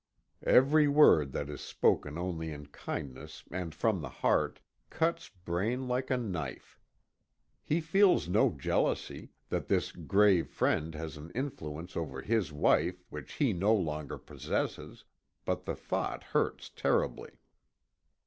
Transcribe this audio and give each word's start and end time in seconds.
Every 0.47 0.87
word 0.87 1.31
that 1.33 1.47
is 1.47 1.61
spoken 1.61 2.17
only 2.17 2.49
in 2.51 2.65
kindness 2.69 3.43
and 3.51 3.75
from 3.75 4.01
the 4.01 4.09
heart, 4.09 4.59
cuts 4.89 5.29
Braine 5.29 5.87
like 5.87 6.09
a 6.09 6.17
knife. 6.17 6.79
He 7.61 7.81
feels 7.81 8.27
no 8.27 8.49
jealousy, 8.49 9.29
that 9.49 9.67
this 9.67 9.91
grave 9.91 10.49
friend 10.49 10.95
has 10.95 11.17
an 11.17 11.29
influence 11.35 11.95
over 11.95 12.23
his 12.23 12.51
wife 12.51 13.03
which 13.11 13.33
he 13.33 13.53
no 13.53 13.75
longer 13.75 14.17
possesses, 14.17 15.05
but 15.45 15.65
the 15.65 15.75
thought 15.75 16.23
hurts 16.23 16.69
terribly. 16.69 17.37